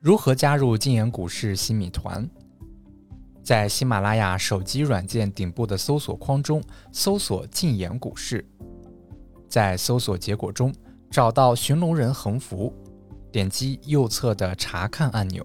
[0.00, 2.28] 如何加入禁言股市新米团？
[3.42, 6.62] 在喜马拉雅手机软件顶部的搜索框中
[6.92, 8.46] 搜索“禁言股市”，
[9.50, 10.72] 在搜索结果中
[11.10, 12.72] 找到寻龙人横幅，
[13.32, 15.44] 点击右侧的查看按钮，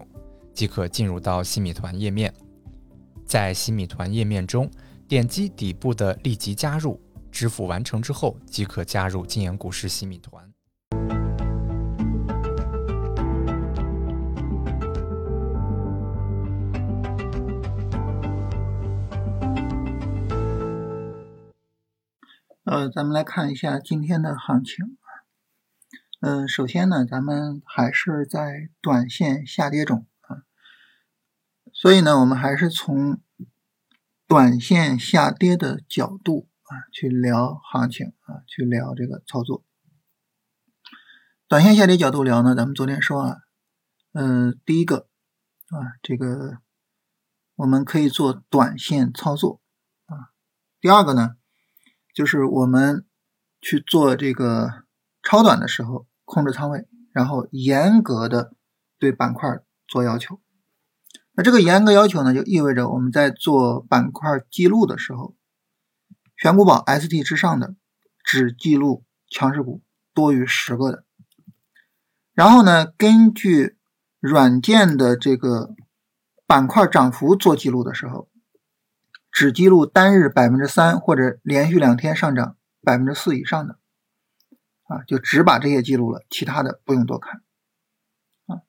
[0.54, 2.32] 即可进入到新米团页面。
[3.26, 4.70] 在新米团页面中，
[5.08, 7.02] 点击底部的立即加入，
[7.32, 10.53] 支付完成之后即可加入禁言股市新米团。
[22.73, 25.09] 呃，咱们来看一下今天的行情啊。
[26.21, 30.41] 嗯，首先呢，咱们还是在短线下跌中啊，
[31.71, 33.22] 所以呢，我们还是从
[34.25, 39.63] 短线下跌的角度啊去聊行情啊，去聊这个操作。
[41.47, 43.38] 短线下跌角度聊呢，咱们昨天说啊，
[44.13, 45.08] 嗯，第一个
[45.67, 46.58] 啊，这个
[47.53, 49.61] 我们可以做短线操作
[50.08, 50.33] 啊，
[50.81, 51.35] 第二个呢。
[52.14, 53.06] 就是我们
[53.59, 54.83] 去做这个
[55.23, 58.53] 超短的时候，控制仓位，然后严格的
[59.00, 59.50] 对板块
[59.88, 60.39] 做要求。
[61.31, 65.36] 那这个严格要求呢，就意味着我们在做板块记录的时候，
[66.38, 67.75] 选股宝 ST 之上的
[68.23, 69.81] 只记录强势股
[70.14, 71.03] 多于十个的。
[72.33, 73.77] 然后呢，根据
[74.20, 75.73] 软件的这个
[76.45, 78.30] 板块涨幅做记录的时候。
[79.34, 83.80] 只记录单日百分之三或者连续两天上涨百分之四以上的，
[84.84, 87.42] 啊，就只把这些记录了，其他的不用多看，
[88.45, 88.61] 啊。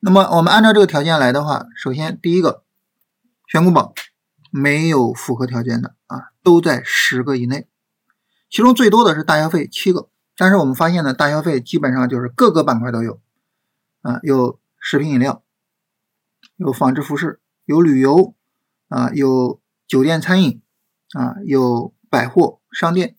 [0.00, 2.64] 那么我们按照这个条件来的话，首先第一个，
[3.46, 3.92] 选股宝
[4.50, 7.68] 没有符合条件的啊，都在十个以内，
[8.48, 13.20] 其中最多的是大消费七个，但是我们发现呢，大消费基本上就是各个板块都有，
[14.00, 15.44] 啊，有食品饮料，
[16.56, 18.34] 有纺织服饰，有旅游。
[18.88, 20.62] 啊，有酒店餐饮，
[21.12, 23.16] 啊，有百货商店，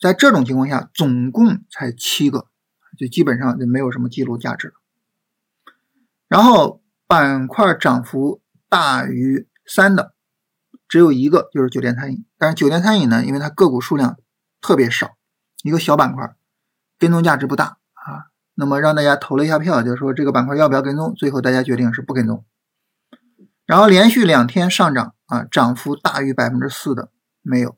[0.00, 2.48] 在这种情况下，总共才七个，
[2.96, 4.74] 就基本上就没有什么记录价值了。
[6.28, 10.14] 然后板块涨幅大于三的，
[10.88, 12.24] 只有一个，就是酒店餐饮。
[12.38, 14.16] 但是酒店餐饮呢，因为它个股数量
[14.60, 15.16] 特别少，
[15.62, 16.34] 一个小板块，
[16.98, 18.30] 跟踪价值不大啊。
[18.54, 21.14] 那么让大家投了一下票，就是说这个板块要不要跟踪？
[21.14, 22.44] 最后大家决定是不跟踪。
[23.64, 27.76] 然后连续两天上涨啊，涨幅大于百分之四的没有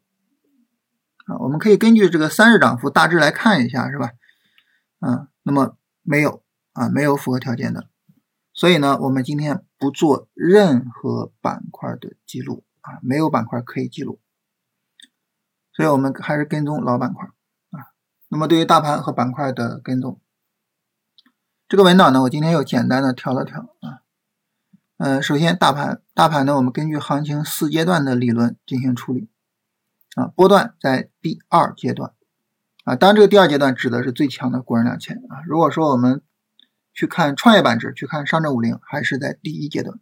[1.26, 4.10] 啊，我们可以根据这个三日涨幅大致来看一下，是吧？
[5.00, 7.88] 啊，那么没有啊，没有符合条件的，
[8.52, 14.20] 所以呢，我们今天不做任何板块的记录啊，没有板块可以记录，
[15.72, 17.26] 所以我们还是跟踪老板块
[17.70, 17.92] 啊。
[18.28, 20.20] 那么对于大盘和板块的跟踪，
[21.68, 24.03] 这个文档呢，我今天又简单的调了调啊。
[24.96, 29.28] 呃，首先大盘，大盘呢，我们根据行情四阶段的理论进行处理，
[30.14, 32.12] 啊，波段在第二阶段，
[32.84, 35.42] 啊，当然这个第二阶段指的是最强的国人两千啊。
[35.48, 36.22] 如果说我们
[36.92, 39.98] 去看创业板指，去看上证五零，还是在第一阶段，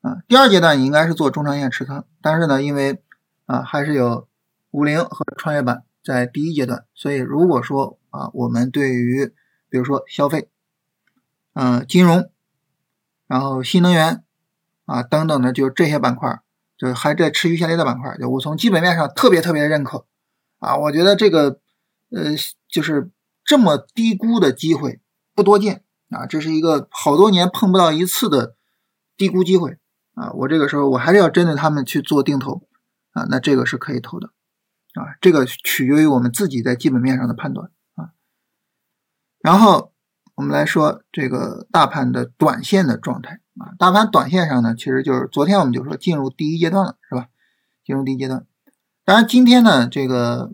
[0.00, 3.00] 啊，第二阶段你应该是做中长线持仓，但是呢，因为
[3.46, 4.28] 啊还是有
[4.72, 9.32] 五零和创业板在第一阶段，所以如果说啊我们对于
[9.70, 10.50] 比如说消费，
[11.54, 12.28] 嗯，金融。
[13.28, 14.24] 然后新能源
[14.86, 16.40] 啊等等的，就这些板块，
[16.78, 20.06] 就还在持续下跌的板块，就我从基本面上特别特别认可
[20.58, 21.60] 啊，我觉得这个
[22.10, 22.34] 呃
[22.68, 23.10] 就是
[23.44, 25.02] 这么低估的机会
[25.34, 28.56] 不多见啊，这是一个好多年碰不到一次的
[29.18, 29.76] 低估机会
[30.14, 32.66] 啊，我这个时候我还是要针对他们去做定投
[33.12, 34.28] 啊，那这个是可以投的
[34.94, 38.12] 啊，这个取决于我们自己在基本面上的判断啊，
[39.42, 39.92] 然后。
[40.38, 47.26] 我们来说这个大盘的短线的状态啊，大盘短线上呢，其实就是昨天我们就说进入第一阶段了，是吧？
[47.84, 48.46] 进入第一阶段。
[49.04, 50.52] 当然今天呢，这个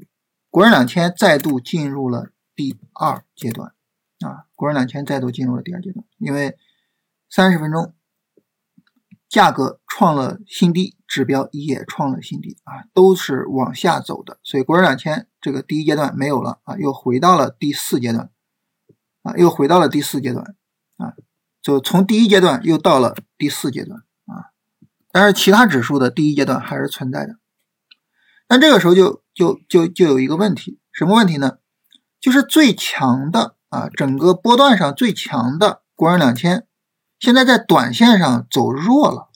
[0.49, 3.75] 国人两千再度进入了第二阶段
[4.21, 6.57] 啊，国人两千再度进入了第二阶段，因为
[7.29, 7.93] 三十分钟
[9.29, 18.31] 价格创了新低，指标也创了新低啊，都是往下走的，所以国人两千这个第一阶段没有了啊，又回到了第四阶段。
[19.25, 20.55] 啊，又回到了第四阶段，
[20.99, 21.15] 啊，
[21.63, 24.53] 就从第一阶段又到了第四阶段，啊，
[25.11, 27.37] 但是其他指数的第一阶段还是存在的。
[28.47, 31.57] 但这个时候就就就就有一个问题，什么问题呢？
[32.21, 36.67] 就是最强的啊，整个波段上最强的国人两千，
[37.19, 39.31] 现在在短线上走弱了，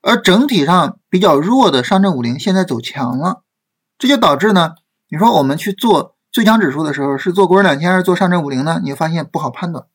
[0.00, 3.42] 而整体上比较弱的上证五零现在走强了，
[3.98, 4.76] 这就导致呢，
[5.10, 6.11] 你说我们去做。
[6.32, 8.80] 最强指数的时候是做国人两千还是做上证五零呢？
[8.82, 9.86] 你会发现不好判断，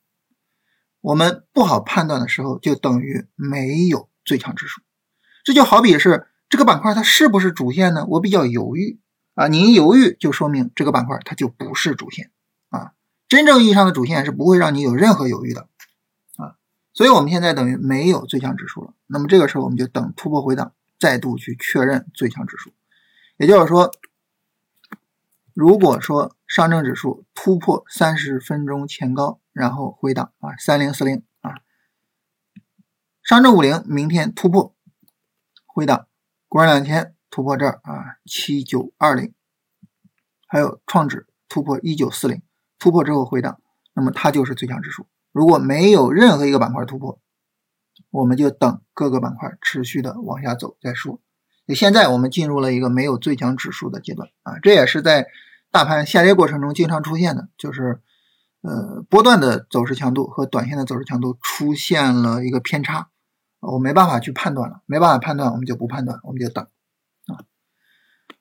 [1.00, 4.80] 我们不好判断的时候，就等于没有最强指数。
[5.42, 8.06] 这就好比是这个板块它是不是主线呢？
[8.06, 9.00] 我比较犹豫
[9.34, 12.30] 啊，你一犹豫就说明这个板块它就不是主线
[12.68, 12.92] 啊。
[13.28, 15.62] 真正意义上的主线是不会让你有任何犹豫的
[16.36, 16.54] 啊。
[16.94, 18.94] 所以我们现在等于没有最强指数了。
[19.08, 22.70] 那么这个时候我们就等突破回档，再度去确认最强指数。
[23.38, 23.90] 也就是说，
[25.60, 31.50] 如果说上证指数突破三十分钟前高，然后回档啊，三零四零啊，
[33.24, 34.76] 上证五零明天突破
[35.66, 36.06] 回档，
[36.46, 39.34] 国证两天突破这儿啊，七九二零，
[40.46, 42.40] 还有创指突破一九四零，
[42.78, 43.60] 突破之后回档，
[43.94, 45.08] 那么它就是最强指数。
[45.32, 47.20] 如果没有任何一个板块突破，
[48.10, 51.20] 我们就等各个板块持续的往下走再说。
[51.74, 55.26] 现在我们进入了一个没有最强指数的阶段啊，这也是在
[55.70, 58.00] 大盘下跌过程中经常出现的，就是
[58.62, 63.08] 呃波段的走势强度和短线的走势强度出现了一个偏差，
[63.60, 66.64] 我没办法去判断了，没办法判断，我们就不判断，我们就等
[67.26, 67.44] 啊。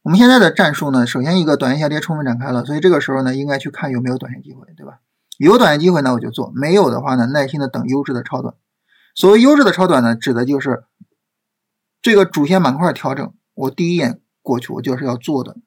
[0.01, 4.99] 我们现在的战术呢，首先一个短线下跌充分展开了，所以这个时候呢，应该去看有没有短线机会，对吧？
[5.37, 8.55] 有短线机会呢，我就做；没有的话呢，耐心的等优质的超短。
[9.15, 10.85] 所谓优质的超短呢，指的就是。
[11.99, 15.57] 这个主线板块调整，我第一眼过去，我就是要做的，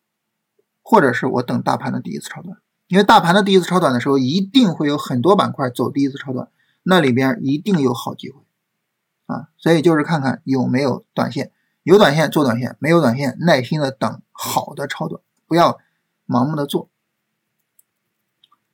[0.90, 2.58] 或者是我等大盘的第一次超短，
[2.88, 6.48] 因为大盘的第一次超短的时候，一定会有很多板块走第一次超短，
[6.82, 8.40] 那里边一定有好机会
[9.26, 11.52] 啊，所以就是看看有没有短线，
[11.84, 15.78] 有短线做短线，没有短线耐心的等好的超短，不要
[16.26, 16.90] 盲目的做。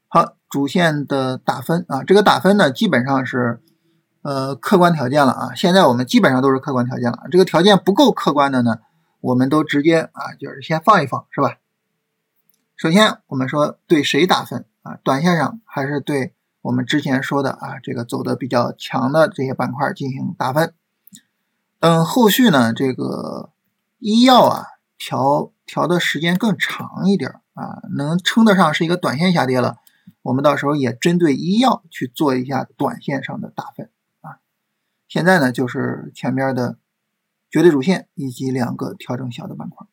[0.08, 3.60] 好，主线的打分啊，这个打分呢，基本上是。
[4.22, 7.28] 呃，客观条件了啊，现在我们基本上都是客观条件了。
[7.30, 8.78] 这个条件不够客观的呢，
[9.20, 11.58] 我们都直接啊，就是先放一放，是吧？
[12.76, 14.98] 首先我们说对谁打分啊？
[15.02, 20.74] 短线上还是对我们之前说的啊，这个走的比较强的这些板块进行打分。
[21.78, 23.50] 等后续呢，这个
[23.98, 24.66] 医药啊
[24.98, 29.78] 调调的时间更长一点啊，能称得上是一个短线下跌了，
[30.20, 33.90] 我们到时候也针对医药去做一下短线上的打分
[34.20, 34.40] 啊。
[35.08, 36.76] 现在呢，就是前面的
[37.50, 39.86] 绝对主线以及两个调整小的板块。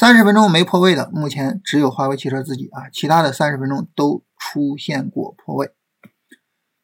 [0.00, 5.74] 三十分钟没破位的，目前只有华为汽车自己啊，其他的三十分钟都出现过破位。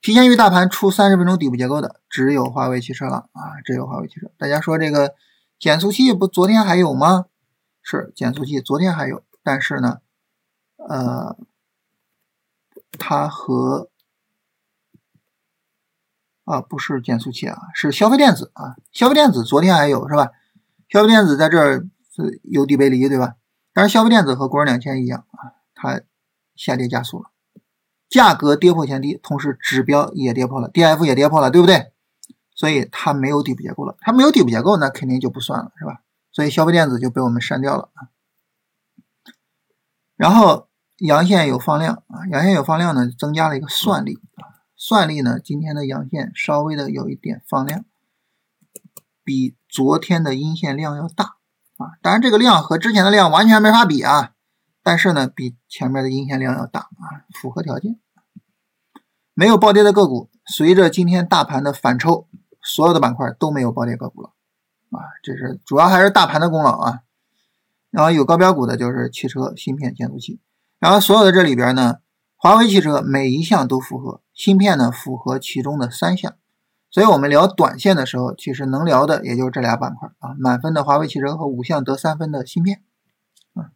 [0.02, 4.30] 提前于大盘出三十分钟底部结构的，只有华为汽车了啊，只有华为汽车。
[4.36, 5.14] 大家说这个
[5.58, 7.24] 减速器不昨天还有吗？
[7.80, 10.00] 是减速器昨天还有，但是呢，
[10.76, 11.38] 呃，
[12.98, 13.88] 它和
[16.44, 18.76] 啊，不是减速器啊，是消费电子啊。
[18.92, 20.32] 消费电子昨天还有是吧？
[20.90, 21.86] 消费电子在这儿
[22.16, 23.36] 是有底背离，对吧？
[23.72, 26.00] 但是消费电子和国证两千一样啊，它
[26.54, 27.30] 下跌加速了，
[28.08, 31.92] 价格跌破前低，同时指标也跌破了，D F 也跌破了，对不对？
[32.54, 36.00] 所以它没有底部结构了，它没有底部结构，那肯定就不算了，是吧？
[36.32, 38.08] 所以消费电子就被我们删掉了啊。
[40.16, 44.56] 然后阳线有放量啊，阳线有放量呢，增加了一个算力啊。
[44.78, 45.38] 算力呢？
[45.38, 47.84] 今天的阳线稍微的有一点放量，
[49.24, 51.36] 比昨天的阴线量要大
[51.78, 51.98] 啊。
[52.02, 54.32] 当然，这个量和之前的量完全没法比啊。
[54.82, 57.98] 但是呢，比前面的阴线量要大啊，符合条件。
[59.34, 62.28] 没有暴跌的个股，随着今天大盘的反抽，
[62.62, 64.30] 所有的板块都没有暴跌个股了
[64.90, 65.00] 啊。
[65.22, 67.00] 这是主要还是大盘的功劳啊。
[67.90, 70.40] 然后有高标股的就是汽车芯片减速器，
[70.78, 71.98] 然后所有的这里边呢。
[72.38, 76.34] 华为汽车每一项都符合，芯片呢符合其中的三项，
[76.90, 82.82] 所以我们聊短线的时候，其实能聊的也就这俩板块啊，满分的华为汽车和五项得三分的芯片
[83.54, 83.70] 啊。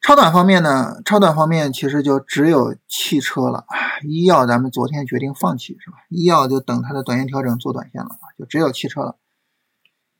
[0.00, 3.64] 超短方面呢，超短方面其实就只有汽车了，
[4.02, 5.96] 医药咱们昨天决定放弃是吧？
[6.08, 9.16] 医药就等它的短线调整做短线了啊，就只有汽车了。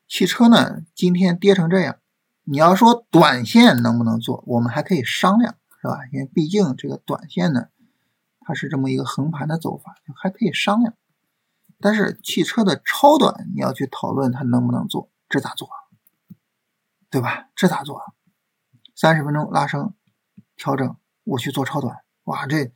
[0.09, 1.97] 汽车呢今天跌成这样，
[2.45, 5.55] 你要说短线能不能做，我们还可以商量。
[5.79, 5.99] 是吧？
[6.11, 7.67] 因为毕竟这个短线呢，
[8.41, 10.95] 它是这么一个横盘的走法，还可以商量。
[11.81, 15.69] 但是汽车的超短，你要去讨论它能不能做，这咋做？
[17.11, 17.49] 对吧？
[17.55, 18.01] 这咋做？
[18.95, 19.95] 三十分钟拉升
[20.57, 22.73] 调整，我去做超短，哇，这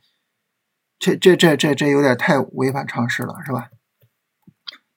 [0.99, 3.69] 这这这这这有点太违反常识了，是吧？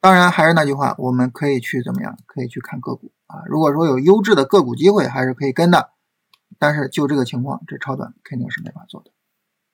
[0.00, 2.18] 当然还是那句话，我们可以去怎么样？
[2.26, 3.42] 可以去看个股啊。
[3.46, 5.92] 如果说有优质的个股机会，还是可以跟的。
[6.58, 9.10] 但是就这个情况，这超短肯定是没法做的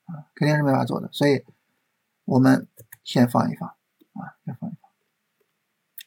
[0.07, 1.11] 啊，肯定是没法做的。
[1.13, 1.45] 所以，
[2.25, 2.69] 我们
[3.03, 3.75] 先放一放
[4.21, 4.91] 啊，再放一放。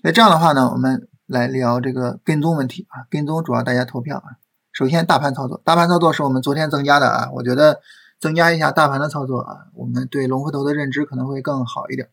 [0.03, 3.08] 那这样的话呢，我们来聊这个跟踪问题啊。
[3.10, 4.38] 跟踪主要大家投票啊。
[4.72, 7.29] 首先，大盘操作，大盘操作是我们昨天增加的啊。
[7.34, 7.82] 我觉得
[8.20, 12.10] 增加一下大盘的操作啊，我们对龙回头的认知可能会更好一点。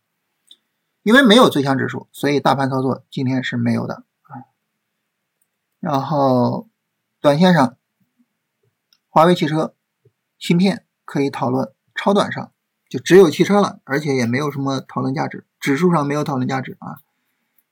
[1.02, 4.45] 因为没有最强指数，所以大盘操作今天是没有的啊。
[5.80, 6.69] 然后
[7.23, 7.76] 短线上，
[9.09, 9.75] 华为汽车
[10.38, 12.52] 芯片可以讨论，超短上
[12.90, 16.99] 就只有汽车了，而且也没有什么讨论价值，指数上没有讨论价值啊。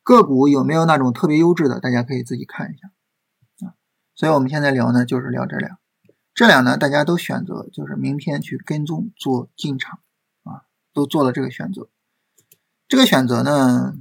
[0.02, 3.74] 个股有没有那种特别优质的，大家可以自己看一下啊。
[4.14, 5.78] 所以我们现在聊呢，就是聊这俩，
[6.34, 10.00] 这俩呢大家都选择就是明天去跟踪做进场
[10.44, 10.64] 啊，
[10.94, 11.88] 都做了这个选择。
[12.88, 13.98] 这个选择呢，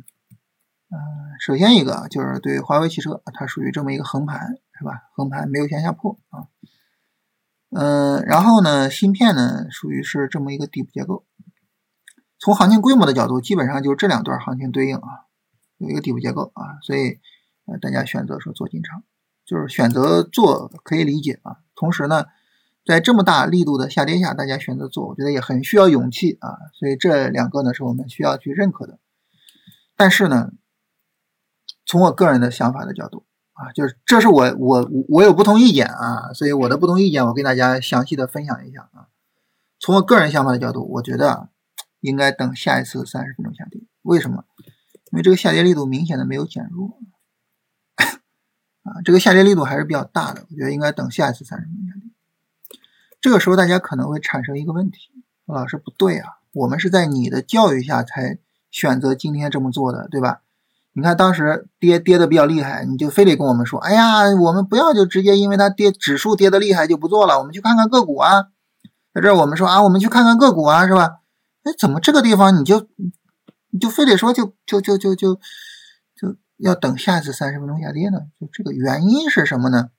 [0.89, 0.97] 嗯，
[1.41, 5.09] 首先一个就是对华为汽车，它属于这么一个横盘，是吧？
[5.13, 6.47] 横盘没有向下破啊，
[7.71, 11.25] 嗯，然后呢，芯片呢属于是这么一个底部结构。
[12.39, 15.25] 从行情规模的角度，基本上就是这两段行情对应啊，
[15.77, 17.19] 有一个底部结构啊，所以
[17.65, 19.03] 呃，大家选择说做进场，
[19.45, 22.25] 就是选择做可以理解啊，同时呢。
[22.85, 26.55] 在这么大力度的下跌下，大家选择做，我觉得也很需要勇气啊。
[26.79, 28.97] 所以这两个呢是我们需要去认可的。
[29.97, 30.51] 但是呢，
[31.85, 39.11] 从我个人的想法的角度啊，就是这是我我我有不同意见啊，所以我的不同意见我跟大家详细的分享一下啊。
[39.81, 41.49] 从我个人想法的角度，我觉得
[41.99, 43.81] 应该等下一次三十分钟下跌。
[44.01, 44.43] 为什么？
[45.11, 46.99] 因为这个下跌力度明显的没有减弱
[48.83, 50.45] 啊，这个下跌力度还是比较大的。
[50.49, 52.11] 我觉得应该等下一次三十分钟下跌。
[53.21, 54.99] 这个时候大家可能会产生一个问题，
[55.45, 58.37] 说老师不对啊，我们是在你的教育下才
[58.69, 60.41] 选择今天这么做的，对吧？
[60.93, 68.47] 你看当时跌跌的比较厉害，你就非得跟我们说，哎呀，我们不要就直接因为它跌指数跌的厉害就不做了，我们去看看个股啊。
[69.13, 71.19] 在这我们说啊，我们去看看个股啊，是吧？
[71.67, 72.87] 哎，怎么这个地方你就
[73.71, 75.35] 你就非得说就就就就就
[76.15, 78.19] 就要等下次三十分钟下跌呢？
[78.39, 79.89] 就这个原因是什么呢？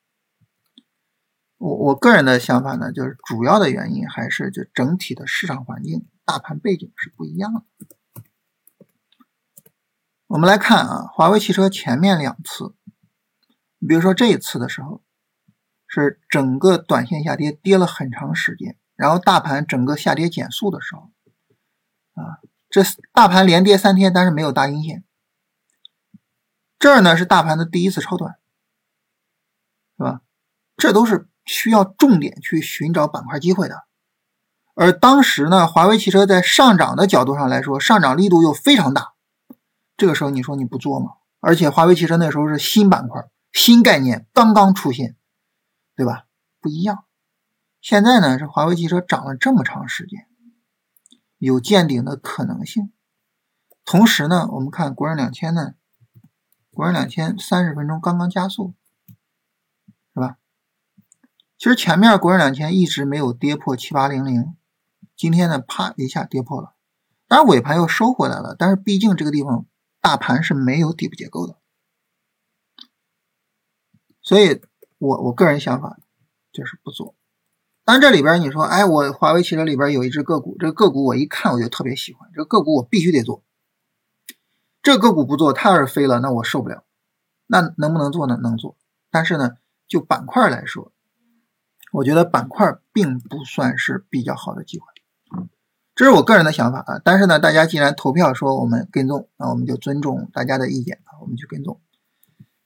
[1.59, 7.63] 我我个人的想法呢，就是主要的原因还是就整体的市场环境、大盘背景是不一样的。
[10.29, 12.75] 我们来看啊，华为汽车前面两次，
[13.79, 15.03] 你比如说这一次的时候，
[15.87, 21.11] 是整个短线下跌，跌了很长时间，然后大盘整个下跌减速的时候，
[22.19, 22.83] 啊，这
[23.13, 25.05] 大盘连跌三天，但是没有大阴线。
[26.79, 28.35] 这儿呢是大盘的第一次超短，
[29.97, 30.21] 是吧？
[30.77, 31.29] 这都是。
[31.51, 33.85] 需要重点去寻找板块机会的，
[34.75, 39.15] 而当时呢，华为汽车在上涨的角度上来说，上涨力度又非常大。
[39.97, 41.13] 这个时候你说你不做吗？
[41.41, 45.17] 而且华为汽车那时候是新板块、新概念刚刚出现，
[45.97, 46.27] 对吧？
[46.61, 47.07] 不一样。
[47.81, 50.27] 现在呢，是华为汽车涨了这么长时间，
[51.39, 52.93] 有见顶的可能性。
[53.85, 55.75] 同时呢，我们看国证两千呢，
[56.71, 58.75] 国证两千三十分钟刚刚加速。
[60.15, 60.39] 是吧
[61.57, 64.57] 其实前面国证两千一直没有跌破七八零零，
[65.17, 66.75] 今天呢，啪一下跌破了，
[67.27, 68.55] 当然尾盘又收回来了。
[68.59, 69.67] 但是毕竟这个地方
[70.01, 71.59] 大盘是没有底部结构的，
[74.21, 74.61] 所以
[74.99, 75.99] 我我个人想法
[76.53, 77.15] 就是不做。
[77.91, 83.43] 但这里边你说，哎，我华为汽车里边有一只个股，这个个股我一看我就特别喜欢，这个个股我必须得做。
[84.83, 86.85] 这个股不做，它要是飞了，那我受不了。
[87.47, 88.39] 那能不能做呢？
[88.43, 88.77] 能做，
[89.11, 89.53] 但是呢，
[89.87, 90.93] 就板块来说。
[91.91, 94.85] 我觉得板块并不算是比较好的机会，
[95.95, 97.01] 这是我个人的想法啊。
[97.03, 101.81] 但是呢，大家既然投票说我们跟踪，那我们就尊重大家的意见啊，我们去跟踪。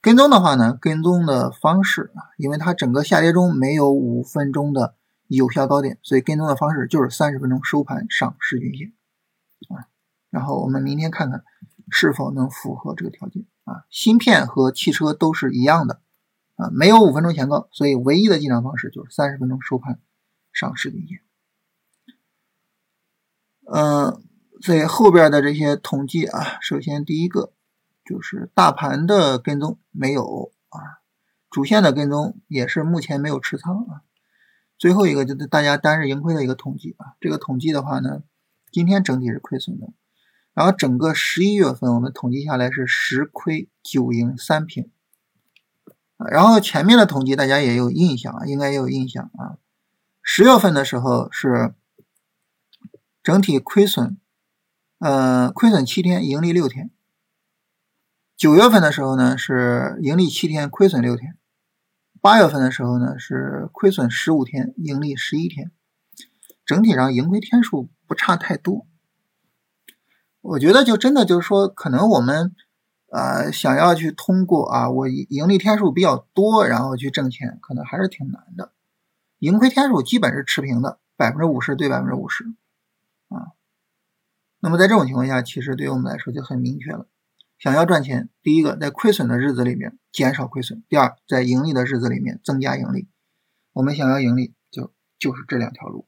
[0.01, 4.95] 跟踪的话呢，跟踪的方式啊，因为它整个下跌中没有五分钟的
[5.35, 8.93] 有效高点，所以跟踪的方式就是三十分钟收盘上市均线
[9.69, 9.87] 啊。
[10.29, 11.43] 然后我们明天看看
[11.89, 13.85] 是否能符合这个条件啊。
[13.89, 16.01] 芯片和汽车都是一样的。
[16.55, 19.99] 啊，没有五分钟前高，所以唯一的进场方式就是三十分钟收盘
[20.51, 21.19] 上市均线。
[23.65, 24.23] 嗯，
[24.61, 27.53] 所以后边的这些统计啊，首先第一个
[28.05, 31.01] 就是大盘的跟踪没有啊，
[31.49, 34.03] 主线的跟踪也是目前没有持仓啊。
[34.83, 38.21] 最后一个就是大家单日盈亏的一个统计啊，这个统计的话呢，
[38.69, 39.87] 今天整体是亏损的，
[40.53, 44.91] 然后整个十一月份我们统计下来是十亏九盈三平。
[46.17, 49.55] 然后前面的统计大家也有印象啊，应该也有印象啊。
[50.21, 51.73] 十月份的时候是
[53.23, 54.17] 整体亏损，
[54.99, 56.91] 呃，亏损七天，盈利六天。
[58.35, 61.37] 九月份的时候呢是盈利七天，亏损六天。
[62.23, 65.73] 八月份的时候呢是亏损十五天，盈利十一天。
[66.65, 68.87] 整体上盈亏天数不差太多。
[70.39, 72.55] 我觉得就真的就是说，可能我们。
[73.09, 78.71] 啊，想要去通过啊，我盈利天数比较多，然后去挣钱，可能还是挺难的。
[79.37, 81.27] 盈亏天数基本是持平的，百。
[81.27, 82.43] 百分之五十对百分之五十
[83.29, 83.53] 啊。
[84.59, 87.05] 那么在这种情况下，其实对于我们来说就很明确了。
[87.63, 93.07] 想要赚钱，第一个在亏损的日子里面减少亏损，第二在盈利的日子里面增加盈利。
[93.71, 96.05] 我们想要盈利，就就是这两条路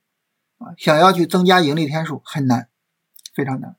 [0.58, 0.76] 啊。
[0.78, 2.68] 想要去增加盈利天数很难，
[3.34, 3.78] 非常难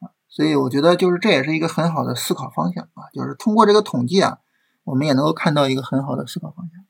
[0.00, 0.16] 啊。
[0.30, 3.12] 所以我觉得就是这也是一个很好的思考方向啊。
[3.12, 4.38] 就是通过这个统计啊，
[4.84, 6.86] 我们也能够看到一个很好的思考方向。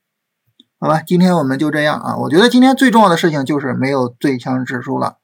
[0.79, 2.15] 好吧，今天我们就这样啊。
[2.15, 5.17] 我觉得今天最重要的事情就是没有最强指数了。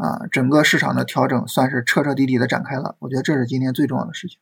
[0.00, 4.38] 啊，整个市场的调整算是彻彻底底的展开了，我觉得这是今天最重要的事情。